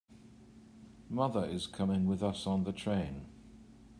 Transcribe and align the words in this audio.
Mother 1.11 1.45
is 1.45 1.67
coming 1.67 2.07
with 2.07 2.23
us 2.23 2.47
on 2.47 2.63
the 2.63 2.73
train. 2.73 3.27